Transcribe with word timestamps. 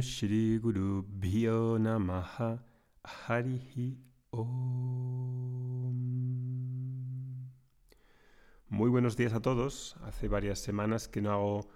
Shri 0.00 0.58
Guru 0.58 1.04
Namaha 1.78 2.62
Om. 4.30 5.16
Muy 8.68 8.90
buenos 8.90 9.16
días 9.16 9.32
a 9.32 9.40
todos. 9.40 9.96
Hace 10.04 10.28
varias 10.28 10.58
semanas 10.58 11.08
que 11.08 11.22
no 11.22 11.32
hago 11.32 11.68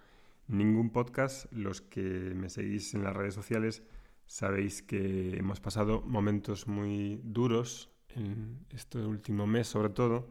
ningún 0.46 0.90
podcast. 0.90 1.50
Los 1.52 1.80
que 1.80 2.02
me 2.02 2.48
seguís 2.48 2.94
en 2.94 3.04
las 3.04 3.16
redes 3.16 3.34
sociales 3.34 3.82
sabéis 4.26 4.82
que 4.82 5.36
hemos 5.38 5.60
pasado 5.60 6.02
momentos 6.02 6.66
muy 6.68 7.20
duros 7.24 7.90
en 8.08 8.66
este 8.70 8.98
último 8.98 9.46
mes, 9.46 9.68
sobre 9.68 9.90
todo. 9.90 10.28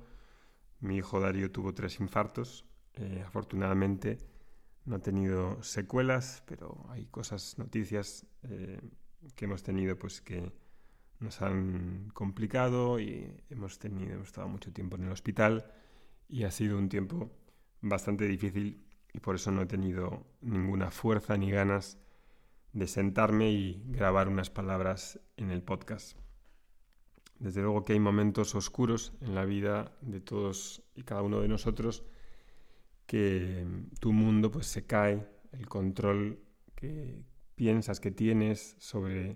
Mi 0.80 0.98
hijo 0.98 1.20
Darío 1.20 1.52
tuvo 1.52 1.74
tres 1.74 2.00
infartos. 2.00 2.66
Eh, 2.94 3.24
afortunadamente 3.26 4.29
no 4.90 4.96
ha 4.96 5.00
tenido 5.00 5.62
secuelas, 5.62 6.42
pero 6.48 6.88
hay 6.90 7.06
cosas, 7.06 7.60
noticias 7.60 8.26
eh, 8.42 8.82
que 9.36 9.46
hemos 9.46 9.62
tenido 9.62 10.00
pues 10.00 10.20
que 10.20 10.52
nos 11.20 11.44
han 11.44 12.10
complicado 12.16 13.00
y 13.00 13.32
hemos 13.52 13.78
tenido, 13.78 14.16
hemos 14.16 14.30
estado 14.30 14.48
mucho 14.48 14.74
tiempo 14.74 14.96
en 14.96 15.04
el 15.04 15.12
hospital 15.12 15.72
y 16.28 16.44
ha 16.44 16.50
sido 16.50 16.76
un 16.80 16.90
tiempo 16.90 17.30
bastante 17.82 18.26
difícil 18.26 18.84
y 19.14 19.20
por 19.20 19.36
eso 19.36 19.52
no 19.52 19.62
he 19.62 19.68
tenido 19.68 20.26
ninguna 20.42 20.90
fuerza 20.90 21.38
ni 21.38 21.52
ganas 21.52 22.00
de 22.74 22.88
sentarme 22.88 23.52
y 23.52 23.84
grabar 23.90 24.28
unas 24.28 24.50
palabras 24.50 25.20
en 25.38 25.52
el 25.52 25.62
podcast. 25.62 26.18
Desde 27.38 27.62
luego 27.62 27.86
que 27.86 27.94
hay 27.94 28.00
momentos 28.00 28.56
oscuros 28.56 29.14
en 29.22 29.36
la 29.36 29.46
vida 29.46 29.96
de 30.02 30.20
todos 30.20 30.82
y 30.96 31.04
cada 31.04 31.22
uno 31.22 31.42
de 31.42 31.48
nosotros 31.48 32.04
que 33.10 33.66
tu 34.00 34.14
mundo 34.14 34.52
pues 34.52 34.68
se 34.68 34.86
cae, 34.86 35.28
el 35.52 35.68
control 35.68 36.44
que 36.76 37.24
piensas 37.56 38.00
que 38.00 38.12
tienes 38.12 38.76
sobre 38.78 39.36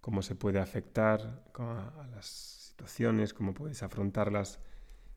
cómo 0.00 0.22
se 0.22 0.36
puede 0.36 0.60
afectar 0.60 1.42
a 1.58 2.06
las 2.14 2.26
situaciones, 2.26 3.34
cómo 3.34 3.52
puedes 3.52 3.82
afrontarlas, 3.82 4.60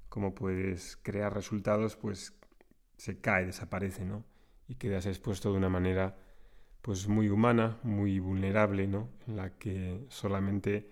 cómo 0.10 0.34
puedes 0.34 0.98
crear 1.04 1.36
resultados, 1.36 1.96
pues 1.96 2.34
se 2.98 3.22
cae, 3.22 3.46
desaparece, 3.46 4.06
¿no? 4.06 4.26
Y 4.68 4.74
quedas 4.74 5.06
expuesto 5.06 5.52
de 5.52 5.60
una 5.60 5.70
manera 5.70 6.18
pues 6.82 7.08
muy 7.08 7.30
humana, 7.30 7.78
muy 7.84 8.18
vulnerable, 8.18 8.88
¿no? 8.88 9.12
En 9.28 9.36
la 9.36 9.52
que 9.60 10.04
solamente 10.10 10.90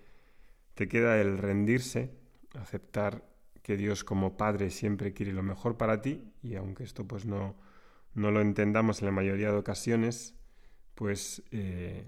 te 0.74 0.86
queda 0.86 1.20
el 1.20 1.36
rendirse, 1.36 2.14
aceptar 2.54 3.31
que 3.62 3.76
Dios 3.76 4.04
como 4.04 4.36
Padre 4.36 4.70
siempre 4.70 5.12
quiere 5.12 5.32
lo 5.32 5.42
mejor 5.42 5.76
para 5.76 6.02
ti 6.02 6.32
y 6.42 6.56
aunque 6.56 6.84
esto 6.84 7.06
pues 7.06 7.24
no, 7.24 7.56
no 8.14 8.30
lo 8.30 8.40
entendamos 8.40 9.00
en 9.00 9.06
la 9.06 9.12
mayoría 9.12 9.50
de 9.50 9.56
ocasiones, 9.56 10.34
pues 10.94 11.42
eh, 11.50 12.06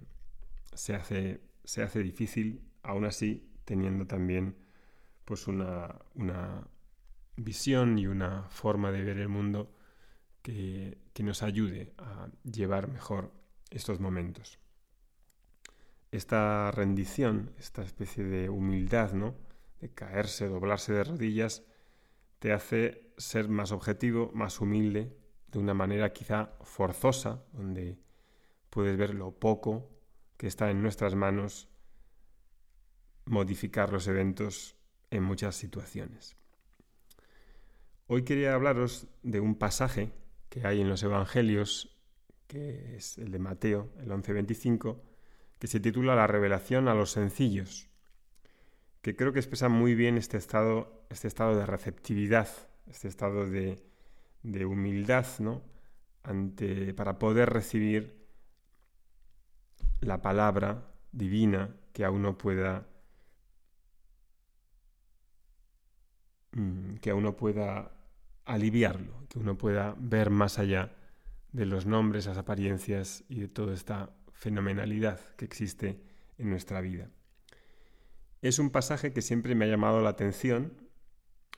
se, 0.75 0.95
hace, 0.95 1.41
se 1.65 1.83
hace 1.83 2.01
difícil, 2.01 2.63
aún 2.83 3.05
así 3.05 3.49
teniendo 3.65 4.07
también 4.07 4.57
pues 5.25 5.47
una, 5.47 5.97
una 6.15 6.67
visión 7.37 7.99
y 7.99 8.07
una 8.07 8.43
forma 8.51 8.93
de 8.93 9.03
ver 9.03 9.19
el 9.19 9.29
mundo 9.29 9.75
que, 10.43 10.99
que 11.15 11.23
nos 11.23 11.43
ayude 11.43 11.95
a 11.99 12.29
llevar 12.43 12.89
mejor 12.89 13.33
estos 13.71 14.01
momentos. 14.01 14.59
Esta 16.11 16.71
rendición, 16.71 17.53
esta 17.59 17.83
especie 17.83 18.23
de 18.25 18.49
humildad, 18.49 19.13
¿no? 19.15 19.35
Caerse, 19.93 20.49
doblarse 20.49 20.93
de 20.93 21.05
rodillas, 21.05 21.65
te 22.39 22.53
hace 22.53 23.13
ser 23.17 23.49
más 23.49 23.73
objetivo, 23.73 24.31
más 24.35 24.61
humilde, 24.61 25.17
de 25.49 25.59
una 25.59 25.75
manera 25.75 26.13
quizá 26.13 26.51
forzosa, 26.63 27.45
donde 27.53 27.99
puedes 28.71 28.97
ver 28.97 29.15
lo 29.15 29.33
poco 29.33 29.91
que 30.37 30.47
está 30.47 30.71
en 30.71 30.83
nuestras 30.83 31.15
manos 31.15 31.69
modificar 33.25 33.93
los 33.93 34.09
eventos 34.09 34.77
en 35.11 35.23
muchas 35.23 35.57
situaciones. 35.57 36.37
Hoy 38.07 38.25
quería 38.25 38.55
hablaros 38.55 39.07
de 39.23 39.41
un 39.41 39.55
pasaje 39.55 40.13
que 40.51 40.67
hay 40.67 40.81
en 40.81 40.89
los 40.89 41.03
Evangelios, 41.03 41.97
que 42.47 42.97
es 42.97 43.17
el 43.17 43.31
de 43.31 43.39
Mateo, 43.39 43.91
el 43.99 44.11
11:25, 44.11 45.01
que 45.59 45.67
se 45.67 45.81
titula 45.81 46.15
La 46.15 46.27
revelación 46.27 46.89
a 46.89 46.95
los 46.95 47.13
sencillos 47.13 47.89
que 49.05 49.15
creo 49.15 49.35
que 49.35 49.39
expresa 49.39 49.69
muy 49.69 49.95
bien 49.95 50.17
este 50.17 50.39
estado, 50.39 51.05
este 51.11 51.29
estado 51.29 51.55
de 51.55 51.67
receptividad, 51.67 52.49
este 52.87 53.07
estado 53.07 53.47
de, 53.47 53.85
humildad, 54.65 55.27
¿no? 55.41 55.61
Ante, 56.23 56.95
para 56.95 57.19
poder 57.19 57.51
recibir 57.51 58.27
la 60.01 60.23
palabra 60.23 60.91
divina 61.13 61.77
que 61.93 62.07
a 62.07 62.11
uno 62.11 62.39
pueda 62.39 62.89
mm, 66.53 66.95
que 66.95 67.11
a 67.11 67.15
uno 67.15 67.37
pueda 67.37 67.93
aliviarlo, 68.47 69.27
que 69.29 69.39
uno 69.39 69.59
pueda 69.59 69.95
ver 69.99 70.31
más 70.31 70.59
allá 70.59 70.95
de 71.53 71.67
los 71.67 71.85
nombres, 71.85 72.25
las 72.25 72.39
apariencias 72.39 73.23
y 73.29 73.41
de 73.41 73.49
toda 73.49 73.75
esta 73.75 74.17
fenomenalidad 74.33 75.21
que 75.37 75.45
existe 75.45 76.01
en 76.39 76.49
nuestra 76.49 76.81
vida. 76.81 77.11
Es 78.45 78.59
un 78.59 78.69
pasaje 78.69 79.15
que 79.15 79.23
siempre 79.23 79.55
me 79.55 79.65
ha 79.65 79.69
llamado 79.69 80.03
la 80.03 80.11
atención 80.11 80.75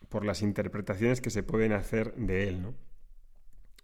por 0.08 0.24
las 0.24 0.40
interpretaciones 0.40 1.20
que 1.20 1.30
se 1.30 1.42
pueden 1.42 1.72
hacer 1.72 2.14
de 2.14 2.46
él. 2.46 2.62
¿no? 2.62 2.76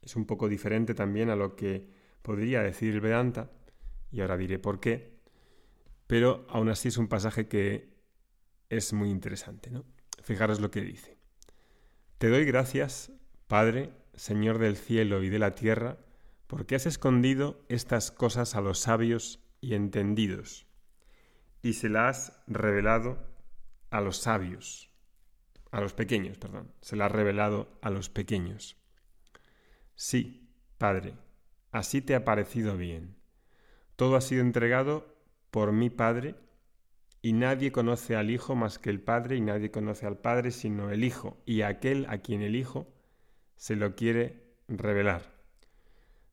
Es 0.02 0.14
un 0.14 0.24
poco 0.24 0.48
diferente 0.48 0.94
también 0.94 1.28
a 1.28 1.34
lo 1.34 1.56
que 1.56 1.90
podría 2.22 2.62
decir 2.62 2.94
el 2.94 3.00
Vedanta, 3.00 3.50
y 4.12 4.20
ahora 4.20 4.36
diré 4.36 4.60
por 4.60 4.78
qué, 4.78 5.18
pero 6.06 6.46
aún 6.48 6.68
así 6.68 6.86
es 6.86 6.96
un 6.96 7.08
pasaje 7.08 7.48
que 7.48 7.92
es 8.68 8.92
muy 8.92 9.10
interesante. 9.10 9.72
¿no? 9.72 9.84
Fijaros 10.22 10.60
lo 10.60 10.70
que 10.70 10.82
dice. 10.82 11.18
Te 12.18 12.28
doy 12.28 12.44
gracias, 12.44 13.10
Padre, 13.48 13.90
Señor 14.14 14.58
del 14.58 14.76
cielo 14.76 15.24
y 15.24 15.28
de 15.28 15.40
la 15.40 15.56
tierra, 15.56 15.98
porque 16.46 16.76
has 16.76 16.86
escondido 16.86 17.64
estas 17.68 18.12
cosas 18.12 18.54
a 18.54 18.60
los 18.60 18.78
sabios 18.78 19.40
y 19.60 19.74
entendidos 19.74 20.68
y 21.62 21.74
se 21.74 21.88
la 21.88 22.08
has 22.08 22.42
revelado 22.46 23.18
a 23.90 24.00
los 24.00 24.18
sabios, 24.18 24.90
a 25.70 25.80
los 25.80 25.94
pequeños, 25.94 26.38
perdón, 26.38 26.72
se 26.80 26.96
la 26.96 27.06
has 27.06 27.12
revelado 27.12 27.78
a 27.80 27.90
los 27.90 28.10
pequeños. 28.10 28.76
Sí, 29.94 30.50
Padre, 30.78 31.14
así 31.70 32.02
te 32.02 32.14
ha 32.14 32.24
parecido 32.24 32.76
bien. 32.76 33.16
Todo 33.96 34.16
ha 34.16 34.20
sido 34.20 34.42
entregado 34.42 35.16
por 35.50 35.72
mi 35.72 35.90
Padre, 35.90 36.34
y 37.24 37.34
nadie 37.34 37.70
conoce 37.70 38.16
al 38.16 38.30
Hijo 38.30 38.56
más 38.56 38.80
que 38.80 38.90
el 38.90 39.00
Padre, 39.00 39.36
y 39.36 39.40
nadie 39.40 39.70
conoce 39.70 40.06
al 40.06 40.18
Padre 40.18 40.50
sino 40.50 40.90
el 40.90 41.04
Hijo, 41.04 41.40
y 41.46 41.62
aquel 41.62 42.06
a 42.08 42.18
quien 42.18 42.42
el 42.42 42.56
Hijo 42.56 42.92
se 43.54 43.76
lo 43.76 43.94
quiere 43.94 44.56
revelar. 44.66 45.30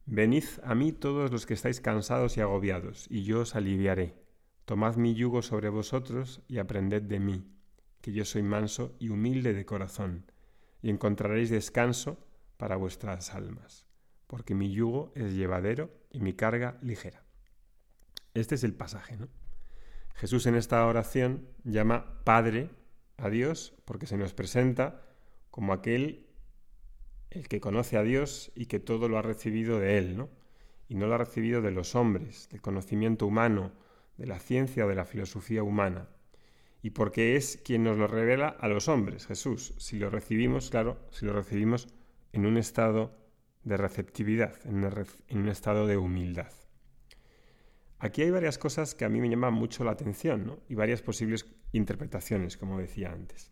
Venid 0.06 0.46
a 0.64 0.74
mí 0.74 0.92
todos 0.92 1.32
los 1.32 1.46
que 1.46 1.54
estáis 1.54 1.82
cansados 1.82 2.38
y 2.38 2.42
agobiados, 2.42 3.06
y 3.12 3.24
yo 3.24 3.42
os 3.42 3.56
aliviaré. 3.56 4.19
Tomad 4.70 4.98
mi 4.98 5.16
yugo 5.16 5.42
sobre 5.42 5.70
vosotros 5.70 6.44
y 6.48 6.60
aprended 6.60 7.02
de 7.02 7.20
mí, 7.20 7.44
que 8.02 8.12
yo 8.12 8.24
soy 8.24 8.44
manso 8.44 8.96
y 9.00 9.10
humilde 9.10 9.56
de 9.56 9.66
corazón, 9.66 10.32
y 10.84 10.92
encontraréis 10.92 11.50
descanso 11.50 12.24
para 12.58 12.76
vuestras 12.76 13.34
almas, 13.34 13.88
porque 14.28 14.54
mi 14.54 14.72
yugo 14.72 15.12
es 15.16 15.34
llevadero 15.34 15.90
y 16.12 16.20
mi 16.20 16.34
carga 16.34 16.78
ligera. 16.84 17.24
Este 18.36 18.54
es 18.54 18.64
el 18.64 18.76
pasaje, 18.76 19.18
¿no? 19.18 19.28
Jesús 20.14 20.46
en 20.46 20.54
esta 20.54 20.86
oración 20.86 21.48
llama 21.64 22.22
Padre 22.24 22.70
a 23.18 23.32
Dios 23.32 23.74
porque 23.86 24.06
se 24.06 24.18
nos 24.18 24.36
presenta 24.36 25.02
como 25.50 25.74
aquel 25.74 26.28
el 27.32 27.48
que 27.48 27.60
conoce 27.60 27.98
a 27.98 28.04
Dios 28.04 28.52
y 28.54 28.68
que 28.68 28.80
todo 28.80 29.10
lo 29.10 29.18
ha 29.18 29.24
recibido 29.24 29.80
de 29.80 29.98
Él, 29.98 30.16
¿no? 30.16 30.30
Y 30.88 30.94
no 30.94 31.08
lo 31.08 31.16
ha 31.16 31.18
recibido 31.18 31.64
de 31.64 31.72
los 31.72 31.96
hombres, 31.96 32.50
del 32.50 32.62
conocimiento 32.62 33.26
humano, 33.26 33.72
de 34.20 34.28
la 34.28 34.38
ciencia 34.38 34.86
o 34.86 34.90
de 34.90 34.96
la 34.96 35.06
filosofía 35.06 35.64
humana, 35.64 36.10
y 36.82 36.92
porque 36.92 37.38
es 37.38 37.58
quien 37.64 37.84
nos 37.84 37.98
lo 37.98 38.06
revela 38.06 38.50
a 38.50 38.68
los 38.68 38.90
hombres, 38.90 39.26
Jesús, 39.26 39.74
si 39.78 39.98
lo 39.98 40.10
recibimos, 40.10 40.70
claro, 40.70 41.00
si 41.10 41.26
lo 41.26 41.34
recibimos 41.34 41.88
en 42.34 42.46
un 42.46 42.58
estado 42.58 43.18
de 43.64 43.78
receptividad, 43.78 44.56
en 44.66 44.84
un, 45.30 45.48
estado 45.48 45.88
de 45.88 45.98
humildad. 45.98 46.52
Aquí 47.98 48.22
hay 48.22 48.32
varias 48.32 48.58
cosas 48.58 48.94
que 48.94 49.06
a 49.06 49.10
mí 49.10 49.22
me 49.22 49.30
llaman 49.30 49.54
mucho 49.54 49.86
la 49.86 49.92
atención 49.92 50.60
y 50.68 50.76
varias 50.76 51.02
posibles 51.02 51.46
interpretaciones, 51.72 52.58
como 52.58 52.78
decía 52.78 53.12
antes. 53.12 53.52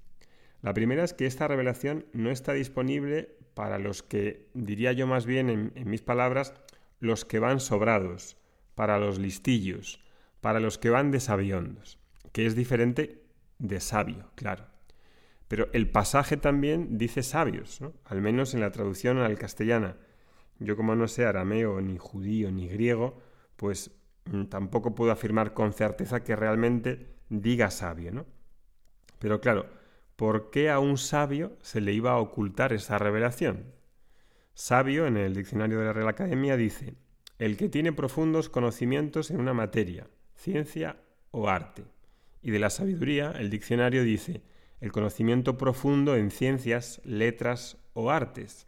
La 0.61 0.73
primera 0.73 1.03
es 1.03 1.13
que 1.13 1.27
esta 1.27 1.47
revelación 1.47 2.05
no 2.11 2.29
está 2.29 2.53
disponible 2.53 3.37
para 3.53 3.79
los 3.79 4.03
que, 4.03 4.49
diría 4.53 4.91
yo 4.91 5.07
más 5.07 5.25
bien 5.25 5.49
en 5.49 5.89
mis 5.89 6.01
palabras, 6.01 6.53
los 6.99 7.23
que 7.23 7.39
van 7.39 7.59
sobrados, 7.59 8.37
para 8.75 8.99
los 8.99 9.17
listillos, 9.17 10.06
para 10.47 10.61
los 10.61 10.77
que 10.77 10.89
van 10.89 11.11
de 11.11 11.19
sabiondos, 11.19 11.99
que 12.31 12.45
es 12.45 12.55
diferente 12.55 13.21
de 13.59 13.81
sabio, 13.81 14.31
claro. 14.35 14.63
Pero 15.49 15.67
el 15.73 15.91
pasaje 15.91 16.37
también 16.37 16.97
dice 16.97 17.21
sabios, 17.21 17.81
al 18.05 18.21
menos 18.21 18.53
en 18.53 18.61
la 18.61 18.71
traducción 18.71 19.17
al 19.17 19.37
castellana. 19.37 19.97
Yo 20.59 20.77
como 20.77 20.95
no 20.95 21.09
sé 21.09 21.25
arameo, 21.25 21.81
ni 21.81 21.97
judío, 21.97 22.49
ni 22.49 22.69
griego, 22.69 23.19
pues 23.57 23.91
mm, 24.31 24.45
tampoco 24.45 24.95
puedo 24.95 25.11
afirmar 25.11 25.53
con 25.53 25.73
certeza 25.73 26.23
que 26.23 26.37
realmente 26.37 27.17
diga 27.27 27.69
sabio, 27.69 28.13
¿no? 28.13 28.25
Pero 29.19 29.41
claro, 29.41 29.65
¿por 30.15 30.49
qué 30.49 30.69
a 30.69 30.79
un 30.79 30.97
sabio 30.97 31.57
se 31.61 31.81
le 31.81 31.91
iba 31.91 32.11
a 32.11 32.19
ocultar 32.19 32.71
esa 32.71 32.97
revelación? 32.97 33.65
Sabio, 34.53 35.07
en 35.07 35.17
el 35.17 35.35
diccionario 35.35 35.79
de 35.79 35.85
la 35.87 35.91
Real 35.91 36.07
Academia, 36.07 36.55
dice, 36.55 36.95
el 37.37 37.57
que 37.57 37.67
tiene 37.67 37.91
profundos 37.91 38.47
conocimientos 38.47 39.29
en 39.29 39.41
una 39.41 39.53
materia, 39.53 40.07
ciencia 40.37 40.97
o 41.31 41.49
arte. 41.49 41.83
Y 42.41 42.51
de 42.51 42.59
la 42.59 42.69
sabiduría, 42.69 43.31
el 43.31 43.49
diccionario 43.49 44.03
dice, 44.03 44.41
el 44.79 44.91
conocimiento 44.91 45.57
profundo 45.57 46.15
en 46.15 46.31
ciencias, 46.31 47.01
letras 47.03 47.77
o 47.93 48.11
artes, 48.11 48.67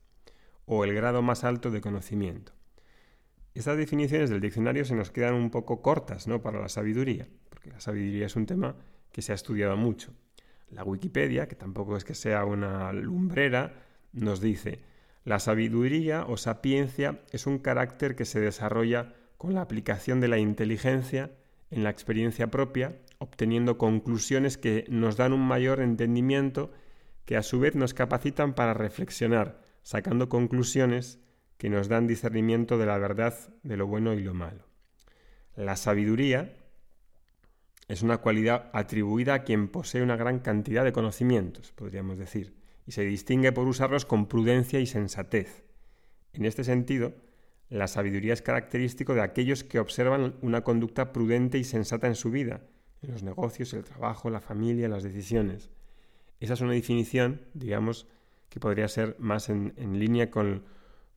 o 0.66 0.84
el 0.84 0.94
grado 0.94 1.22
más 1.22 1.44
alto 1.44 1.72
de 1.72 1.82
conocimiento. 1.82 2.52
Estas 3.54 3.78
definiciones 3.78 4.30
del 4.30 4.42
diccionario 4.42 4.86
se 4.86 4.96
nos 4.96 5.12
quedan 5.12 5.36
un 5.36 5.50
poco 5.50 5.82
cortas 5.82 6.28
¿no? 6.28 6.42
para 6.42 6.60
la 6.60 6.70
sabiduría, 6.70 7.28
porque 7.50 7.70
la 7.70 7.80
sabiduría 7.80 8.26
es 8.26 8.36
un 8.36 8.46
tema 8.46 8.76
que 9.12 9.22
se 9.22 9.32
ha 9.32 9.36
estudiado 9.36 9.78
mucho. 9.78 10.14
La 10.70 10.84
Wikipedia, 10.84 11.48
que 11.48 11.56
tampoco 11.56 11.98
es 11.98 12.04
que 12.04 12.14
sea 12.14 12.46
una 12.46 12.94
lumbrera, 12.94 13.74
nos 14.14 14.42
dice, 14.42 14.82
la 15.24 15.40
sabiduría 15.40 16.26
o 16.26 16.38
sapiencia 16.38 17.22
es 17.32 17.48
un 17.48 17.60
carácter 17.60 18.16
que 18.16 18.26
se 18.26 18.40
desarrolla 18.40 19.14
con 19.38 19.54
la 19.54 19.62
aplicación 19.62 20.20
de 20.20 20.28
la 20.28 20.38
inteligencia 20.38 21.32
en 21.72 21.84
la 21.84 21.90
experiencia 21.90 22.50
propia, 22.50 23.00
obteniendo 23.20 23.78
conclusiones 23.78 24.58
que 24.58 24.86
nos 24.90 25.18
dan 25.18 25.34
un 25.34 25.42
mayor 25.42 25.82
entendimiento 25.82 26.72
que 27.26 27.38
a 27.38 27.44
su 27.44 27.60
vez 27.60 27.76
nos 27.76 27.94
capacitan 27.94 28.54
para 28.54 28.74
reflexionar, 28.74 29.62
sacando 29.84 30.30
conclusiones 30.30 31.20
que 31.58 31.70
nos 31.70 31.88
dan 31.88 32.08
discernimiento 32.08 32.78
de 32.78 32.86
la 32.86 32.98
verdad, 32.98 33.36
de 33.64 33.78
lo 33.78 33.86
bueno 33.86 34.14
y 34.14 34.24
lo 34.24 34.34
malo. 34.34 34.66
La 35.56 35.76
sabiduría 35.76 36.56
es 37.88 38.02
una 38.02 38.20
cualidad 38.20 38.70
atribuida 38.74 39.34
a 39.34 39.44
quien 39.44 39.68
posee 39.68 40.02
una 40.02 40.16
gran 40.16 40.40
cantidad 40.40 40.84
de 40.84 40.94
conocimientos, 40.94 41.72
podríamos 41.74 42.18
decir, 42.18 42.56
y 42.86 42.94
se 42.94 43.04
distingue 43.04 43.52
por 43.52 43.68
usarlos 43.68 44.06
con 44.06 44.28
prudencia 44.28 44.80
y 44.80 44.86
sensatez. 44.86 45.66
En 46.34 46.46
este 46.46 46.64
sentido, 46.64 47.14
la 47.70 47.88
sabiduría 47.88 48.34
es 48.34 48.42
característico 48.42 49.14
de 49.14 49.22
aquellos 49.22 49.64
que 49.64 49.80
observan 49.80 50.36
una 50.42 50.64
conducta 50.64 51.14
prudente 51.14 51.58
y 51.58 51.64
sensata 51.64 52.08
en 52.08 52.16
su 52.16 52.32
vida, 52.32 52.62
en 53.02 53.12
los 53.12 53.24
negocios, 53.24 53.74
el 53.74 53.84
trabajo, 53.84 54.30
la 54.30 54.42
familia, 54.42 54.90
las 54.90 55.04
decisiones. 55.04 55.70
Esa 56.40 56.54
es 56.54 56.62
una 56.62 56.74
definición, 56.74 57.42
digamos, 57.54 58.08
que 58.50 58.60
podría 58.60 58.88
ser 58.88 59.16
más 59.20 59.50
en, 59.50 59.74
línea 60.00 60.32
con, 60.32 60.64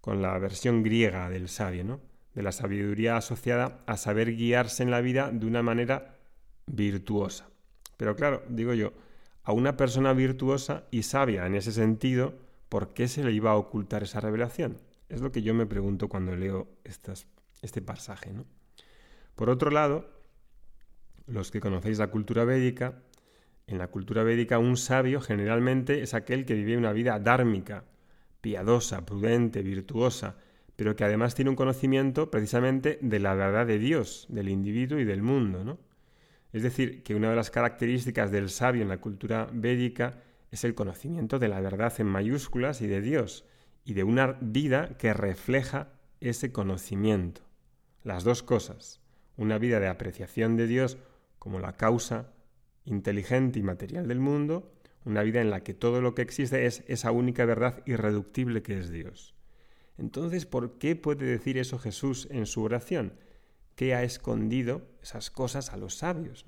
con, 0.00 0.20
la 0.20 0.38
versión 0.38 0.82
griega 0.82 1.30
del 1.30 1.48
sabio, 1.48 1.84
¿no? 1.84 2.00
de 2.34 2.42
la 2.42 2.52
sabiduría 2.52 3.16
asociada 3.16 3.82
a 3.86 3.96
saber 3.96 4.34
guiarse 4.34 4.82
en 4.82 4.90
la 4.90 5.00
vida 5.00 5.30
de 5.30 5.46
una 5.46 5.62
manera 5.62 6.16
virtuosa. 6.66 7.48
Pero 7.96 8.16
claro, 8.16 8.42
digo 8.48 8.74
yo, 8.74 8.92
a 9.42 9.52
una 9.52 9.76
persona 9.76 10.12
virtuosa 10.12 10.84
y 10.90 11.02
sabia 11.02 11.46
en 11.46 11.54
ese 11.54 11.72
sentido, 11.72 12.34
¿por 12.68 12.94
qué 12.94 13.08
se 13.08 13.24
le 13.24 13.32
iba 13.32 13.50
a 13.50 13.56
ocultar 13.56 14.02
esa 14.02 14.20
revelación? 14.20 14.78
Es 15.12 15.20
lo 15.20 15.30
que 15.30 15.42
yo 15.42 15.52
me 15.52 15.66
pregunto 15.66 16.08
cuando 16.08 16.34
leo 16.34 16.68
este 17.60 17.82
pasaje. 17.82 18.32
¿no? 18.32 18.46
Por 19.34 19.50
otro 19.50 19.70
lado, 19.70 20.08
los 21.26 21.50
que 21.50 21.60
conocéis 21.60 21.98
la 21.98 22.06
cultura 22.06 22.44
védica, 22.44 23.02
en 23.66 23.76
la 23.76 23.88
cultura 23.88 24.22
védica 24.22 24.58
un 24.58 24.78
sabio 24.78 25.20
generalmente 25.20 26.02
es 26.02 26.14
aquel 26.14 26.46
que 26.46 26.54
vive 26.54 26.78
una 26.78 26.94
vida 26.94 27.18
dármica, 27.18 27.84
piadosa, 28.40 29.04
prudente, 29.04 29.62
virtuosa, 29.62 30.38
pero 30.76 30.96
que 30.96 31.04
además 31.04 31.34
tiene 31.34 31.50
un 31.50 31.56
conocimiento 31.56 32.30
precisamente 32.30 32.98
de 33.02 33.20
la 33.20 33.34
verdad 33.34 33.66
de 33.66 33.78
Dios, 33.78 34.26
del 34.30 34.48
individuo 34.48 34.98
y 34.98 35.04
del 35.04 35.20
mundo. 35.20 35.62
¿no? 35.62 35.78
Es 36.54 36.62
decir, 36.62 37.02
que 37.02 37.14
una 37.14 37.28
de 37.28 37.36
las 37.36 37.50
características 37.50 38.30
del 38.30 38.48
sabio 38.48 38.80
en 38.80 38.88
la 38.88 39.02
cultura 39.02 39.46
védica 39.52 40.22
es 40.50 40.64
el 40.64 40.74
conocimiento 40.74 41.38
de 41.38 41.48
la 41.48 41.60
verdad 41.60 41.92
en 41.98 42.06
mayúsculas 42.06 42.80
y 42.80 42.86
de 42.86 43.02
Dios, 43.02 43.44
y 43.84 43.94
de 43.94 44.04
una 44.04 44.38
vida 44.40 44.96
que 44.98 45.12
refleja 45.12 45.92
ese 46.20 46.52
conocimiento. 46.52 47.42
Las 48.04 48.24
dos 48.24 48.42
cosas, 48.42 49.00
una 49.36 49.58
vida 49.58 49.80
de 49.80 49.88
apreciación 49.88 50.56
de 50.56 50.66
Dios 50.66 50.98
como 51.38 51.58
la 51.58 51.76
causa 51.76 52.32
inteligente 52.84 53.58
y 53.58 53.62
material 53.62 54.08
del 54.08 54.20
mundo, 54.20 54.72
una 55.04 55.22
vida 55.22 55.40
en 55.40 55.50
la 55.50 55.62
que 55.62 55.74
todo 55.74 56.00
lo 56.00 56.14
que 56.14 56.22
existe 56.22 56.66
es 56.66 56.84
esa 56.86 57.10
única 57.10 57.44
verdad 57.44 57.82
irreductible 57.86 58.62
que 58.62 58.78
es 58.78 58.90
Dios. 58.90 59.34
Entonces, 59.98 60.46
¿por 60.46 60.78
qué 60.78 60.96
puede 60.96 61.26
decir 61.26 61.58
eso 61.58 61.78
Jesús 61.78 62.28
en 62.30 62.46
su 62.46 62.62
oración? 62.62 63.14
¿Qué 63.74 63.94
ha 63.94 64.02
escondido 64.02 64.82
esas 65.02 65.30
cosas 65.30 65.72
a 65.72 65.76
los 65.76 65.96
sabios? 65.96 66.46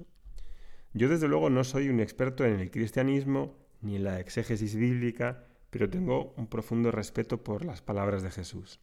Yo 0.92 1.08
desde 1.08 1.28
luego 1.28 1.50
no 1.50 1.64
soy 1.64 1.88
un 1.88 2.00
experto 2.00 2.44
en 2.44 2.60
el 2.60 2.70
cristianismo 2.70 3.58
ni 3.80 3.96
en 3.96 4.04
la 4.04 4.20
exégesis 4.20 4.76
bíblica, 4.76 5.44
pero 5.74 5.90
tengo 5.90 6.32
un 6.36 6.46
profundo 6.46 6.92
respeto 6.92 7.42
por 7.42 7.64
las 7.64 7.82
palabras 7.82 8.22
de 8.22 8.30
Jesús. 8.30 8.78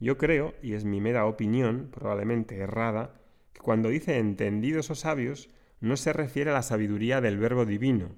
Yo 0.00 0.18
creo, 0.18 0.52
y 0.60 0.72
es 0.72 0.84
mi 0.84 1.00
mera 1.00 1.26
opinión, 1.26 1.90
probablemente 1.92 2.56
errada, 2.56 3.20
que 3.52 3.60
cuando 3.60 3.88
dice 3.88 4.18
entendidos 4.18 4.90
o 4.90 4.96
sabios, 4.96 5.48
no 5.78 5.96
se 5.96 6.12
refiere 6.12 6.50
a 6.50 6.54
la 6.54 6.62
sabiduría 6.62 7.20
del 7.20 7.38
verbo 7.38 7.66
divino, 7.66 8.16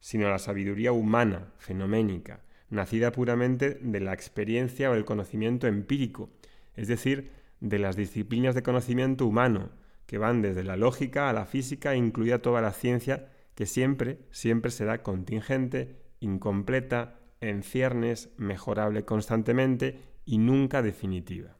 sino 0.00 0.28
a 0.28 0.30
la 0.30 0.38
sabiduría 0.38 0.92
humana, 0.92 1.52
fenoménica, 1.58 2.40
nacida 2.70 3.12
puramente 3.12 3.74
de 3.82 4.00
la 4.00 4.14
experiencia 4.14 4.90
o 4.90 4.94
el 4.94 5.04
conocimiento 5.04 5.66
empírico, 5.66 6.30
es 6.74 6.88
decir, 6.88 7.32
de 7.60 7.78
las 7.78 7.96
disciplinas 7.96 8.54
de 8.54 8.62
conocimiento 8.62 9.26
humano, 9.26 9.72
que 10.06 10.16
van 10.16 10.40
desde 10.40 10.64
la 10.64 10.78
lógica 10.78 11.28
a 11.28 11.34
la 11.34 11.44
física, 11.44 11.96
incluida 11.96 12.40
toda 12.40 12.62
la 12.62 12.72
ciencia, 12.72 13.28
que 13.54 13.66
siempre, 13.66 14.20
siempre 14.30 14.70
será 14.70 15.02
contingente, 15.02 16.00
incompleta, 16.18 17.18
en 17.42 17.62
ciernes, 17.62 18.30
mejorable 18.36 19.04
constantemente 19.04 19.98
y 20.24 20.38
nunca 20.38 20.82
definitiva. 20.82 21.56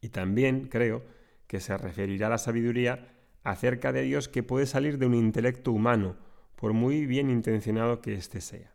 Y 0.00 0.10
también 0.10 0.68
creo 0.68 1.02
que 1.46 1.60
se 1.60 1.76
referirá 1.76 2.28
a 2.28 2.30
la 2.30 2.38
sabiduría 2.38 3.08
acerca 3.44 3.92
de 3.92 4.02
Dios 4.02 4.28
que 4.28 4.42
puede 4.42 4.66
salir 4.66 4.98
de 4.98 5.06
un 5.06 5.14
intelecto 5.14 5.72
humano, 5.72 6.16
por 6.56 6.72
muy 6.72 7.06
bien 7.06 7.30
intencionado 7.30 8.00
que 8.00 8.14
éste 8.14 8.40
sea. 8.40 8.72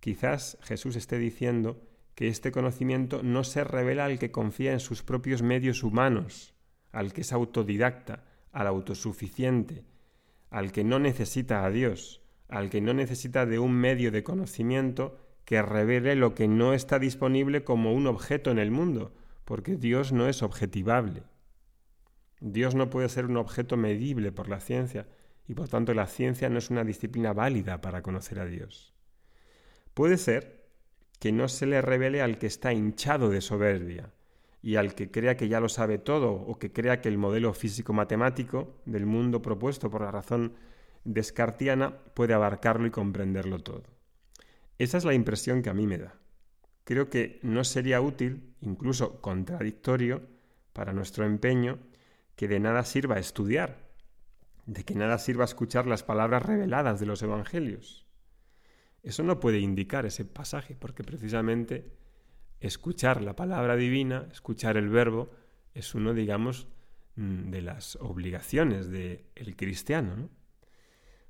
Quizás 0.00 0.58
Jesús 0.62 0.96
esté 0.96 1.18
diciendo 1.18 1.80
que 2.14 2.28
este 2.28 2.52
conocimiento 2.52 3.22
no 3.22 3.44
se 3.44 3.64
revela 3.64 4.04
al 4.06 4.18
que 4.18 4.30
confía 4.30 4.72
en 4.72 4.80
sus 4.80 5.02
propios 5.02 5.42
medios 5.42 5.82
humanos, 5.82 6.54
al 6.90 7.12
que 7.12 7.22
es 7.22 7.32
autodidacta, 7.32 8.24
al 8.52 8.66
autosuficiente, 8.66 9.84
al 10.50 10.72
que 10.72 10.84
no 10.84 10.98
necesita 10.98 11.64
a 11.64 11.70
Dios, 11.70 12.20
al 12.48 12.68
que 12.68 12.80
no 12.80 12.92
necesita 12.92 13.46
de 13.46 13.58
un 13.58 13.72
medio 13.72 14.10
de 14.10 14.22
conocimiento 14.22 15.18
que 15.44 15.62
revele 15.62 16.14
lo 16.16 16.34
que 16.34 16.48
no 16.48 16.72
está 16.72 16.98
disponible 16.98 17.64
como 17.64 17.92
un 17.92 18.06
objeto 18.06 18.50
en 18.50 18.58
el 18.58 18.70
mundo, 18.70 19.14
porque 19.44 19.76
Dios 19.76 20.12
no 20.12 20.28
es 20.28 20.42
objetivable. 20.42 21.24
Dios 22.40 22.74
no 22.74 22.90
puede 22.90 23.08
ser 23.08 23.26
un 23.26 23.36
objeto 23.36 23.76
medible 23.76 24.32
por 24.32 24.48
la 24.48 24.60
ciencia, 24.60 25.06
y 25.46 25.54
por 25.54 25.68
tanto 25.68 25.94
la 25.94 26.06
ciencia 26.06 26.48
no 26.48 26.58
es 26.58 26.70
una 26.70 26.84
disciplina 26.84 27.32
válida 27.32 27.80
para 27.80 28.02
conocer 28.02 28.40
a 28.40 28.46
Dios. 28.46 28.94
Puede 29.94 30.16
ser 30.16 30.62
que 31.18 31.32
no 31.32 31.48
se 31.48 31.66
le 31.66 31.82
revele 31.82 32.22
al 32.22 32.38
que 32.38 32.46
está 32.46 32.72
hinchado 32.72 33.28
de 33.28 33.40
soberbia, 33.40 34.12
y 34.62 34.76
al 34.76 34.94
que 34.94 35.10
crea 35.10 35.36
que 35.36 35.48
ya 35.48 35.60
lo 35.60 35.68
sabe 35.68 35.98
todo, 35.98 36.32
o 36.32 36.58
que 36.58 36.72
crea 36.72 37.00
que 37.00 37.08
el 37.08 37.18
modelo 37.18 37.52
físico-matemático 37.52 38.80
del 38.86 39.06
mundo 39.06 39.42
propuesto 39.42 39.90
por 39.90 40.02
la 40.02 40.12
razón 40.12 40.54
descartiana 41.04 41.98
puede 42.14 42.32
abarcarlo 42.32 42.86
y 42.86 42.90
comprenderlo 42.90 43.58
todo. 43.58 43.91
Esa 44.82 44.98
es 44.98 45.04
la 45.04 45.14
impresión 45.14 45.62
que 45.62 45.70
a 45.70 45.74
mí 45.74 45.86
me 45.86 45.96
da. 45.96 46.18
Creo 46.82 47.08
que 47.08 47.38
no 47.44 47.62
sería 47.62 48.00
útil, 48.00 48.52
incluso 48.62 49.20
contradictorio, 49.20 50.26
para 50.72 50.92
nuestro 50.92 51.24
empeño, 51.24 51.78
que 52.34 52.48
de 52.48 52.58
nada 52.58 52.82
sirva 52.82 53.20
estudiar, 53.20 53.78
de 54.66 54.82
que 54.82 54.96
nada 54.96 55.18
sirva 55.18 55.44
escuchar 55.44 55.86
las 55.86 56.02
palabras 56.02 56.42
reveladas 56.42 56.98
de 56.98 57.06
los 57.06 57.22
evangelios. 57.22 58.08
Eso 59.04 59.22
no 59.22 59.38
puede 59.38 59.60
indicar 59.60 60.04
ese 60.04 60.24
pasaje, 60.24 60.74
porque 60.76 61.04
precisamente 61.04 61.92
escuchar 62.58 63.22
la 63.22 63.36
palabra 63.36 63.76
divina, 63.76 64.26
escuchar 64.32 64.76
el 64.76 64.88
verbo, 64.88 65.30
es 65.74 65.94
uno, 65.94 66.12
digamos, 66.12 66.66
mm, 67.14 67.50
de 67.50 67.62
las 67.62 67.94
obligaciones 68.00 68.90
del 68.90 69.54
cristiano. 69.56 70.16
¿no? 70.16 70.41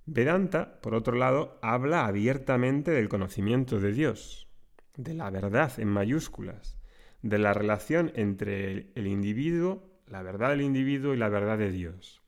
Vedanta, 0.06 0.80
por 0.80 0.94
otro 0.94 1.16
lado, 1.16 1.58
habla 1.62 2.06
abiertamente 2.06 2.90
del 2.90 3.08
conocimiento 3.08 3.78
de 3.78 3.92
Dios, 3.92 4.48
de 4.96 5.14
la 5.14 5.30
verdad 5.30 5.72
en 5.78 5.88
mayúsculas, 5.88 6.76
de 7.22 7.38
la 7.38 7.54
relación 7.54 8.10
entre 8.16 8.90
el 8.96 9.06
individuo, 9.06 9.88
la 10.08 10.22
verdad 10.22 10.50
del 10.50 10.62
individuo 10.62 11.14
y 11.14 11.18
la 11.18 11.28
verdad 11.28 11.56
de 11.56 11.70
Dios. 11.70 12.20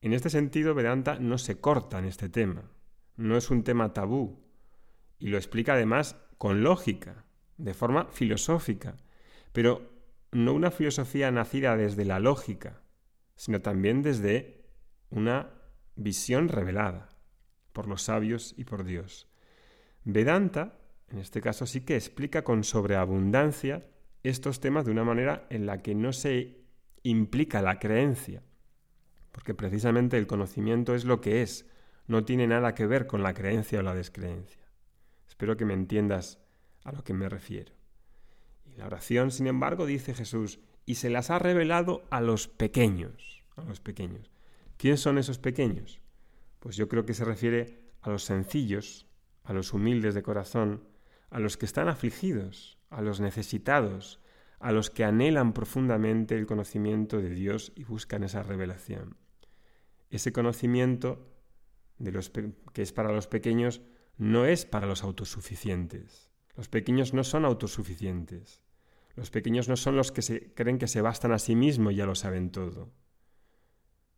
En 0.00 0.12
este 0.12 0.28
sentido, 0.28 0.74
Vedanta 0.74 1.18
no 1.20 1.38
se 1.38 1.60
corta 1.60 2.00
en 2.00 2.06
este 2.06 2.28
tema, 2.28 2.70
no 3.16 3.36
es 3.36 3.48
un 3.48 3.62
tema 3.62 3.92
tabú, 3.92 4.42
y 5.20 5.28
lo 5.28 5.36
explica 5.36 5.74
además 5.74 6.16
con 6.36 6.64
lógica, 6.64 7.24
de 7.56 7.74
forma 7.74 8.08
filosófica, 8.10 8.96
pero 9.52 9.92
no 10.32 10.52
una 10.52 10.72
filosofía 10.72 11.30
nacida 11.30 11.76
desde 11.76 12.04
la 12.04 12.18
lógica, 12.18 12.82
sino 13.36 13.62
también 13.62 14.02
desde 14.02 14.64
una 15.10 15.50
visión 15.96 16.48
revelada 16.48 17.08
por 17.72 17.88
los 17.88 18.02
sabios 18.02 18.54
y 18.56 18.64
por 18.64 18.84
Dios. 18.84 19.28
Vedanta, 20.04 20.78
en 21.08 21.18
este 21.18 21.40
caso, 21.40 21.66
sí 21.66 21.80
que 21.82 21.96
explica 21.96 22.44
con 22.44 22.64
sobreabundancia 22.64 23.86
estos 24.22 24.60
temas 24.60 24.84
de 24.84 24.92
una 24.92 25.04
manera 25.04 25.46
en 25.50 25.66
la 25.66 25.82
que 25.82 25.94
no 25.94 26.12
se 26.12 26.64
implica 27.02 27.60
la 27.62 27.78
creencia, 27.78 28.42
porque 29.32 29.54
precisamente 29.54 30.16
el 30.16 30.26
conocimiento 30.26 30.94
es 30.94 31.04
lo 31.04 31.20
que 31.20 31.42
es, 31.42 31.68
no 32.06 32.24
tiene 32.24 32.46
nada 32.46 32.74
que 32.74 32.86
ver 32.86 33.06
con 33.06 33.22
la 33.22 33.34
creencia 33.34 33.80
o 33.80 33.82
la 33.82 33.94
descreencia. 33.94 34.62
Espero 35.28 35.56
que 35.56 35.64
me 35.64 35.74
entiendas 35.74 36.38
a 36.84 36.92
lo 36.92 37.02
que 37.02 37.14
me 37.14 37.28
refiero. 37.28 37.72
Y 38.64 38.76
la 38.76 38.86
oración, 38.86 39.30
sin 39.30 39.46
embargo, 39.46 39.86
dice 39.86 40.14
Jesús, 40.14 40.60
y 40.86 40.96
se 40.96 41.10
las 41.10 41.30
ha 41.30 41.38
revelado 41.38 42.04
a 42.10 42.20
los 42.20 42.48
pequeños, 42.48 43.42
a 43.56 43.62
los 43.62 43.80
pequeños. 43.80 44.33
¿Quién 44.76 44.96
son 44.98 45.18
esos 45.18 45.38
pequeños? 45.38 46.00
Pues 46.58 46.76
yo 46.76 46.88
creo 46.88 47.04
que 47.04 47.14
se 47.14 47.24
refiere 47.24 47.82
a 48.00 48.10
los 48.10 48.24
sencillos, 48.24 49.06
a 49.42 49.52
los 49.52 49.72
humildes 49.72 50.14
de 50.14 50.22
corazón, 50.22 50.88
a 51.30 51.38
los 51.38 51.56
que 51.56 51.66
están 51.66 51.88
afligidos, 51.88 52.78
a 52.90 53.02
los 53.02 53.20
necesitados, 53.20 54.20
a 54.58 54.72
los 54.72 54.90
que 54.90 55.04
anhelan 55.04 55.52
profundamente 55.52 56.36
el 56.36 56.46
conocimiento 56.46 57.20
de 57.20 57.30
Dios 57.30 57.72
y 57.74 57.84
buscan 57.84 58.24
esa 58.24 58.42
revelación. 58.42 59.16
Ese 60.10 60.32
conocimiento 60.32 61.28
que 62.72 62.82
es 62.82 62.92
para 62.92 63.12
los 63.12 63.26
pequeños 63.26 63.82
no 64.16 64.46
es 64.46 64.64
para 64.64 64.86
los 64.86 65.02
autosuficientes. 65.02 66.30
Los 66.56 66.68
pequeños 66.68 67.14
no 67.14 67.24
son 67.24 67.44
autosuficientes. 67.44 68.62
Los 69.16 69.30
pequeños 69.30 69.68
no 69.68 69.76
son 69.76 69.96
los 69.96 70.12
que 70.12 70.22
se 70.22 70.54
creen 70.54 70.78
que 70.78 70.88
se 70.88 71.00
bastan 71.00 71.32
a 71.32 71.38
sí 71.38 71.56
mismos 71.56 71.92
y 71.92 71.96
ya 71.96 72.06
lo 72.06 72.14
saben 72.14 72.50
todo. 72.50 72.92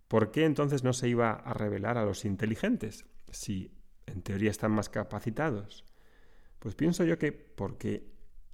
¿Por 0.08 0.30
qué 0.30 0.44
entonces 0.44 0.84
no 0.84 0.92
se 0.92 1.08
iba 1.08 1.32
a 1.32 1.52
revelar 1.52 1.98
a 1.98 2.04
los 2.04 2.24
inteligentes 2.24 3.06
si 3.30 3.72
en 4.06 4.22
teoría 4.22 4.50
están 4.50 4.72
más 4.72 4.88
capacitados? 4.88 5.84
Pues 6.58 6.74
pienso 6.74 7.04
yo 7.04 7.18
que 7.18 7.32
porque 7.32 8.12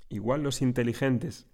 igual 0.08 0.42
los 0.42 0.62
inteligentes 0.62 1.46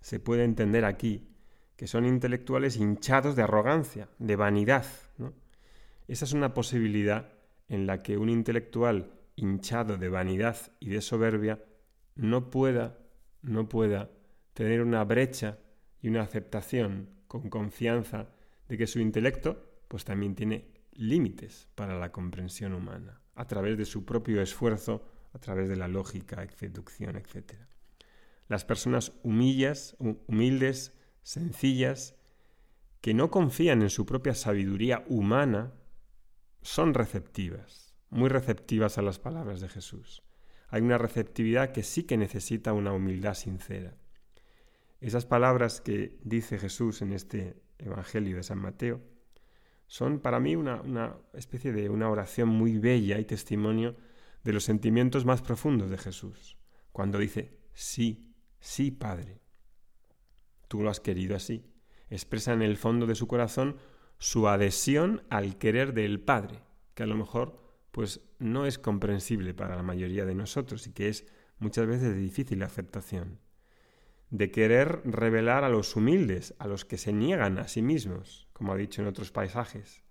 se 0.00 0.20
puede 0.20 0.44
entender 0.44 0.84
aquí 0.84 1.28
que 1.76 1.86
son 1.86 2.06
intelectuales 2.06 2.76
hinchados 2.76 3.36
de 3.36 3.42
arrogancia, 3.42 4.08
de 4.18 4.34
vanidad. 4.34 4.84
Esa 6.08 6.24
es 6.24 6.32
una 6.32 6.52
posibilidad 6.52 7.32
en 7.68 7.86
la 7.86 8.02
que 8.02 8.18
un 8.18 8.28
intelectual 8.28 9.12
hinchado 9.36 9.96
de 9.96 10.08
vanidad 10.08 10.56
y 10.80 10.88
de 10.88 11.00
soberbia 11.00 11.62
no 12.16 12.50
pueda, 12.50 12.98
no 13.42 13.68
pueda 13.68 14.10
tener 14.54 14.82
una 14.82 15.04
brecha 15.04 15.58
y 16.02 16.08
una 16.08 16.22
aceptación 16.22 17.10
con 17.28 17.48
confianza 17.48 18.28
de 18.68 18.78
que 18.78 18.86
su 18.86 19.00
intelecto 19.00 19.82
pues 19.88 20.04
también 20.04 20.34
tiene 20.34 20.72
límites 20.92 21.68
para 21.74 21.98
la 21.98 22.12
comprensión 22.12 22.74
humana, 22.74 23.22
a 23.34 23.46
través 23.46 23.78
de 23.78 23.84
su 23.84 24.04
propio 24.04 24.42
esfuerzo, 24.42 25.06
a 25.32 25.38
través 25.38 25.68
de 25.68 25.76
la 25.76 25.88
lógica, 25.88 26.46
deducción, 26.60 27.16
etc. 27.16 27.54
Las 28.48 28.64
personas 28.64 29.12
humillas, 29.22 29.96
humildes, 29.98 30.94
sencillas, 31.22 32.16
que 33.00 33.14
no 33.14 33.30
confían 33.30 33.82
en 33.82 33.90
su 33.90 34.06
propia 34.06 34.34
sabiduría 34.34 35.04
humana, 35.08 35.72
son 36.62 36.94
receptivas, 36.94 37.94
muy 38.10 38.28
receptivas 38.28 38.98
a 38.98 39.02
las 39.02 39.18
palabras 39.18 39.60
de 39.60 39.68
Jesús. 39.68 40.24
Hay 40.68 40.82
una 40.82 40.98
receptividad 40.98 41.72
que 41.72 41.82
sí 41.82 42.02
que 42.02 42.16
necesita 42.16 42.72
una 42.72 42.92
humildad 42.92 43.34
sincera. 43.34 43.96
Esas 45.00 45.24
palabras 45.24 45.80
que 45.80 46.18
dice 46.24 46.58
Jesús 46.58 47.00
en 47.02 47.12
este 47.12 47.62
Evangelio 47.78 48.36
de 48.36 48.42
San 48.42 48.58
Mateo 48.58 49.00
son 49.86 50.20
para 50.20 50.40
mí 50.40 50.54
una, 50.56 50.80
una 50.82 51.16
especie 51.32 51.72
de 51.72 51.88
una 51.88 52.10
oración 52.10 52.48
muy 52.48 52.78
bella 52.78 53.18
y 53.18 53.24
testimonio 53.24 53.96
de 54.44 54.52
los 54.52 54.64
sentimientos 54.64 55.24
más 55.24 55.42
profundos 55.42 55.90
de 55.90 55.98
Jesús, 55.98 56.58
cuando 56.92 57.18
dice, 57.18 57.58
sí, 57.72 58.34
sí, 58.60 58.90
Padre, 58.90 59.40
tú 60.68 60.82
lo 60.82 60.90
has 60.90 61.00
querido 61.00 61.34
así. 61.34 61.64
Expresa 62.10 62.52
en 62.52 62.62
el 62.62 62.76
fondo 62.76 63.06
de 63.06 63.14
su 63.14 63.26
corazón 63.26 63.76
su 64.18 64.48
adhesión 64.48 65.22
al 65.30 65.58
querer 65.58 65.94
del 65.94 66.20
Padre, 66.20 66.62
que 66.94 67.02
a 67.02 67.06
lo 67.06 67.16
mejor 67.16 67.60
pues 67.90 68.20
no 68.38 68.66
es 68.66 68.78
comprensible 68.78 69.54
para 69.54 69.76
la 69.76 69.82
mayoría 69.82 70.24
de 70.24 70.34
nosotros 70.34 70.86
y 70.86 70.92
que 70.92 71.08
es 71.08 71.26
muchas 71.58 71.86
veces 71.86 72.14
de 72.14 72.18
difícil 72.18 72.62
aceptación, 72.62 73.40
de 74.30 74.50
querer 74.50 75.00
revelar 75.04 75.64
a 75.64 75.68
los 75.68 75.96
humildes, 75.96 76.54
a 76.58 76.66
los 76.66 76.84
que 76.84 76.98
se 76.98 77.12
niegan 77.12 77.58
a 77.58 77.68
sí 77.68 77.82
mismos, 77.82 78.48
como 78.52 78.72
ha 78.72 78.76
dicho 78.76 79.00
en 79.00 79.08
otros 79.08 79.32
paisajes, 79.32 80.02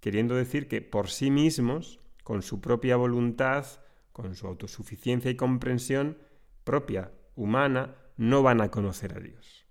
queriendo 0.00 0.34
decir 0.34 0.68
que 0.68 0.82
por 0.82 1.08
sí 1.08 1.30
mismos, 1.30 1.98
con 2.22 2.42
su 2.42 2.60
propia 2.60 2.96
voluntad, 2.96 3.66
con 4.12 4.34
su 4.34 4.46
autosuficiencia 4.46 5.30
y 5.30 5.36
comprensión 5.36 6.18
propia, 6.64 7.12
humana, 7.34 7.96
no 8.16 8.42
van 8.42 8.60
a 8.60 8.70
conocer 8.70 9.16
a 9.16 9.20
Dios. 9.20 9.66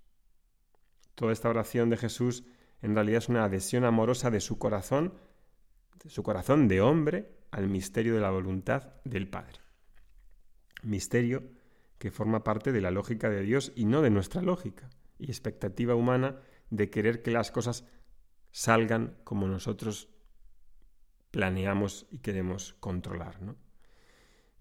Toda 1.15 1.33
esta 1.33 1.49
oración 1.49 1.89
de 1.89 1.97
Jesús 1.97 2.43
en 2.81 2.93
realidad 2.93 3.19
es 3.19 3.29
una 3.29 3.45
adhesión 3.45 3.85
amorosa 3.85 4.29
de 4.29 4.39
su 4.39 4.59
corazón, 4.59 5.13
de 6.03 6.09
su 6.09 6.21
corazón 6.21 6.67
de 6.67 6.81
hombre, 6.81 7.31
al 7.51 7.69
misterio 7.69 8.15
de 8.15 8.21
la 8.21 8.29
voluntad 8.29 8.93
del 9.05 9.27
Padre. 9.27 9.59
Misterio 10.83 11.43
que 11.97 12.11
forma 12.11 12.43
parte 12.43 12.71
de 12.71 12.81
la 12.81 12.91
lógica 12.91 13.29
de 13.29 13.41
Dios 13.41 13.71
y 13.75 13.85
no 13.85 14.01
de 14.01 14.09
nuestra 14.09 14.41
lógica 14.41 14.89
y 15.17 15.25
expectativa 15.25 15.95
humana 15.95 16.39
de 16.69 16.89
querer 16.89 17.21
que 17.21 17.31
las 17.31 17.51
cosas 17.51 17.85
salgan 18.51 19.17
como 19.23 19.47
nosotros 19.47 20.09
planeamos 21.31 22.07
y 22.11 22.19
queremos 22.19 22.75
controlar. 22.79 23.41
¿no? 23.41 23.55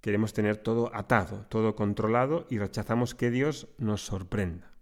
Queremos 0.00 0.32
tener 0.32 0.56
todo 0.56 0.94
atado, 0.94 1.46
todo 1.48 1.74
controlado 1.74 2.46
y 2.50 2.58
rechazamos 2.58 3.14
que 3.14 3.30
Dios 3.30 3.68
nos 3.78 4.04
sorprenda, 4.04 4.74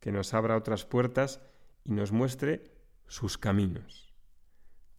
que 0.00 0.12
nos 0.12 0.34
abra 0.34 0.56
otras 0.56 0.84
puertas 0.84 1.40
y 1.84 1.92
nos 1.92 2.12
muestre 2.12 2.64
sus 3.06 3.38
caminos. 3.38 4.14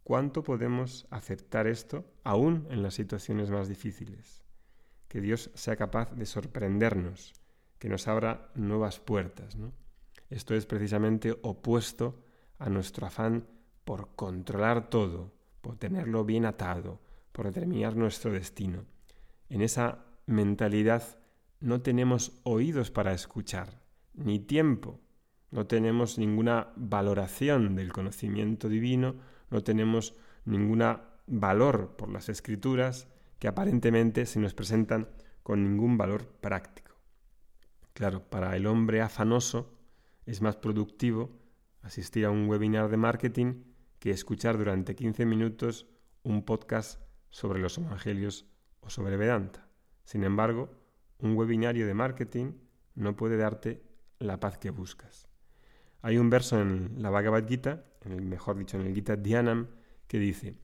¿Cuánto 0.02 0.42
podemos 0.42 1.06
aceptar 1.10 1.68
esto 1.68 2.12
aún 2.24 2.66
en 2.70 2.82
las 2.82 2.94
situaciones 2.94 3.50
más 3.50 3.68
difíciles? 3.68 4.42
Que 5.10 5.20
Dios 5.20 5.50
sea 5.54 5.74
capaz 5.74 6.14
de 6.14 6.24
sorprendernos, 6.24 7.34
que 7.80 7.88
nos 7.88 8.06
abra 8.06 8.52
nuevas 8.54 9.00
puertas. 9.00 9.56
Esto 10.28 10.54
es 10.54 10.66
precisamente 10.66 11.36
opuesto 11.42 12.22
a 12.60 12.70
nuestro 12.70 13.08
afán 13.08 13.44
por 13.84 14.14
controlar 14.14 14.88
todo, 14.88 15.32
por 15.62 15.76
tenerlo 15.76 16.24
bien 16.24 16.46
atado, 16.46 17.00
por 17.32 17.46
determinar 17.46 17.96
nuestro 17.96 18.30
destino. 18.30 18.84
En 19.48 19.62
esa 19.62 20.04
mentalidad 20.26 21.18
no 21.58 21.82
tenemos 21.82 22.40
oídos 22.44 22.92
para 22.92 23.12
escuchar, 23.12 23.82
ni 24.14 24.38
tiempo 24.38 25.00
no 25.50 25.66
tenemos 25.66 26.18
ninguna 26.18 26.68
valoración 26.76 27.74
del 27.74 27.92
conocimiento 27.92 28.68
divino, 28.68 29.16
no 29.50 29.64
tenemos 29.64 30.14
ningún 30.44 30.84
valor 31.26 31.96
por 31.96 32.10
las 32.10 32.28
escrituras 32.28 33.08
que 33.40 33.48
aparentemente 33.48 34.26
se 34.26 34.38
nos 34.38 34.54
presentan 34.54 35.08
con 35.42 35.64
ningún 35.64 35.96
valor 35.96 36.26
práctico. 36.40 36.92
Claro, 37.94 38.22
para 38.28 38.54
el 38.54 38.66
hombre 38.66 39.00
afanoso 39.00 39.76
es 40.26 40.42
más 40.42 40.56
productivo 40.56 41.40
asistir 41.80 42.26
a 42.26 42.30
un 42.30 42.48
webinar 42.48 42.90
de 42.90 42.98
marketing 42.98 43.64
que 43.98 44.10
escuchar 44.10 44.58
durante 44.58 44.94
15 44.94 45.24
minutos 45.24 45.86
un 46.22 46.44
podcast 46.44 47.00
sobre 47.30 47.60
los 47.60 47.78
evangelios 47.78 48.46
o 48.80 48.90
sobre 48.90 49.16
Vedanta. 49.16 49.66
Sin 50.04 50.22
embargo, 50.22 50.70
un 51.18 51.34
webinario 51.34 51.86
de 51.86 51.94
marketing 51.94 52.52
no 52.94 53.16
puede 53.16 53.38
darte 53.38 53.82
la 54.18 54.38
paz 54.38 54.58
que 54.58 54.68
buscas. 54.68 55.28
Hay 56.02 56.18
un 56.18 56.28
verso 56.28 56.60
en 56.60 57.02
la 57.02 57.08
Bhagavad 57.08 57.46
Gita, 57.48 57.84
en 58.02 58.12
el, 58.12 58.22
mejor 58.22 58.58
dicho, 58.58 58.78
en 58.78 58.86
el 58.86 58.94
Gita 58.94 59.16
Dhyanam, 59.16 59.68
que 60.06 60.18
dice 60.18 60.56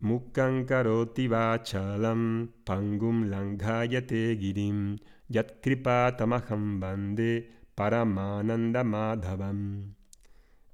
Mukkan 0.00 0.64
karoti 0.64 1.26
vachalam 1.26 2.48
pangum 2.64 3.26
langhayate 3.28 4.38
girim 4.38 4.96
yat 5.28 5.60
kripa 5.60 6.14
tamaham 6.16 6.78
bande 6.78 7.50
paramananda 7.74 8.84
madhavam. 8.84 9.96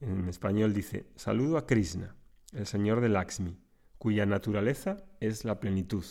En 0.02 0.28
español 0.28 0.74
dice, 0.74 1.06
saludo 1.16 1.56
a 1.56 1.66
Krishna, 1.66 2.14
el 2.52 2.66
señor 2.66 3.00
de 3.00 3.08
Lakshmi, 3.08 3.56
cuya 3.96 4.26
naturaleza 4.26 5.02
es 5.20 5.46
la 5.46 5.58
plenitud, 5.58 6.04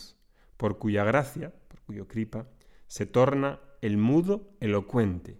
por 0.57 0.79
cuya 0.79 1.03
gracia, 1.03 1.53
por 1.67 1.81
cuyo 1.81 2.07
kripa, 2.07 2.47
se 2.87 3.05
torna 3.05 3.59
el 3.81 3.97
mudo 3.97 4.55
elocuente, 4.59 5.39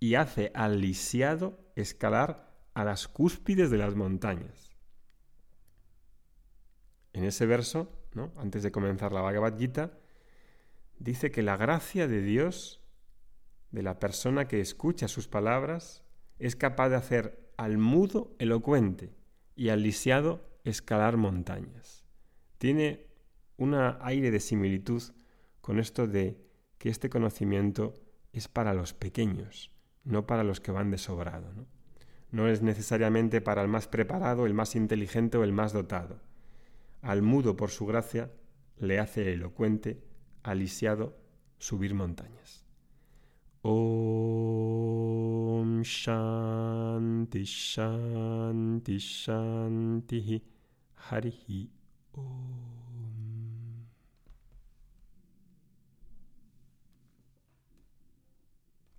y 0.00 0.16
hace 0.16 0.50
al 0.54 0.80
lisiado 0.80 1.72
escalar 1.76 2.50
a 2.74 2.82
las 2.82 3.06
cúspides 3.06 3.70
de 3.70 3.78
las 3.78 3.94
montañas. 3.94 4.71
En 7.12 7.24
ese 7.24 7.46
verso, 7.46 7.90
¿no? 8.14 8.32
antes 8.36 8.62
de 8.62 8.72
comenzar 8.72 9.12
la 9.12 9.20
Bhagavad 9.20 9.54
dice 10.98 11.30
que 11.30 11.42
la 11.42 11.56
gracia 11.56 12.08
de 12.08 12.22
Dios, 12.22 12.80
de 13.70 13.82
la 13.82 13.98
persona 13.98 14.48
que 14.48 14.60
escucha 14.60 15.08
sus 15.08 15.28
palabras, 15.28 16.04
es 16.38 16.56
capaz 16.56 16.88
de 16.88 16.96
hacer 16.96 17.52
al 17.56 17.78
mudo 17.78 18.34
elocuente 18.38 19.14
y 19.54 19.68
al 19.68 19.82
lisiado 19.82 20.48
escalar 20.64 21.16
montañas. 21.16 22.04
Tiene 22.58 23.06
un 23.56 23.74
aire 23.74 24.30
de 24.30 24.40
similitud 24.40 25.02
con 25.60 25.78
esto 25.78 26.06
de 26.06 26.40
que 26.78 26.88
este 26.88 27.10
conocimiento 27.10 27.94
es 28.32 28.48
para 28.48 28.74
los 28.74 28.94
pequeños, 28.94 29.70
no 30.04 30.26
para 30.26 30.44
los 30.44 30.60
que 30.60 30.72
van 30.72 30.90
de 30.90 30.98
sobrado. 30.98 31.52
no 32.30 32.48
es 32.48 32.62
necesariamente 32.62 33.42
para 33.42 33.60
el 33.60 33.68
más 33.68 33.88
preparado, 33.88 34.46
el 34.46 34.54
más 34.54 34.74
inteligente 34.74 35.36
o 35.36 35.44
el 35.44 35.52
más 35.52 35.74
dotado. 35.74 36.18
Al 37.02 37.20
mudo, 37.22 37.56
por 37.56 37.70
su 37.70 37.84
gracia, 37.84 38.32
le 38.78 38.98
hace 38.98 39.32
elocuente, 39.32 40.02
al 40.42 40.60
lisiado, 40.60 41.16
subir 41.58 41.94
montañas. 41.94 42.64